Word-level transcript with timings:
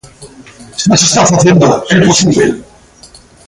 Xa 0.81 0.93
se 0.99 1.05
está 1.09 1.21
facendo, 1.31 1.65
é 1.93 1.95
posíbel. 2.07 2.51